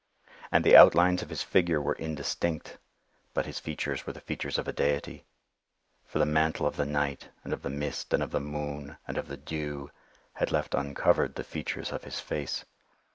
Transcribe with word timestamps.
And 0.51 0.63
the 0.63 0.75
outlines 0.75 1.21
of 1.21 1.29
his 1.29 1.43
figure 1.43 1.79
were 1.79 1.93
indistinct—but 1.93 3.45
his 3.45 3.59
features 3.59 4.03
were 4.07 4.13
the 4.13 4.19
features 4.19 4.57
of 4.57 4.67
a 4.67 4.73
deity; 4.73 5.25
for 6.07 6.17
the 6.17 6.25
mantle 6.25 6.65
of 6.65 6.75
the 6.75 6.87
night, 6.87 7.29
and 7.43 7.53
of 7.53 7.61
the 7.61 7.69
mist, 7.69 8.11
and 8.11 8.23
of 8.23 8.31
the 8.31 8.39
moon, 8.39 8.97
and 9.07 9.19
of 9.19 9.27
the 9.27 9.37
dew, 9.37 9.91
had 10.33 10.51
left 10.51 10.73
uncovered 10.73 11.35
the 11.35 11.43
features 11.43 11.91
of 11.91 12.03
his 12.05 12.19
face. 12.19 12.65